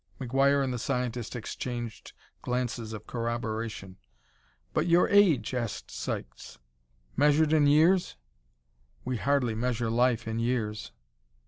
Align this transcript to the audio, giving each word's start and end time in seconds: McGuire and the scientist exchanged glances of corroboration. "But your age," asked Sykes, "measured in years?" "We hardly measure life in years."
McGuire 0.19 0.63
and 0.63 0.73
the 0.73 0.79
scientist 0.79 1.35
exchanged 1.35 2.13
glances 2.41 2.91
of 2.91 3.05
corroboration. 3.05 3.97
"But 4.73 4.87
your 4.87 5.07
age," 5.09 5.53
asked 5.53 5.91
Sykes, 5.91 6.57
"measured 7.15 7.53
in 7.53 7.67
years?" 7.67 8.15
"We 9.05 9.17
hardly 9.17 9.53
measure 9.53 9.91
life 9.91 10.27
in 10.27 10.39
years." 10.39 10.91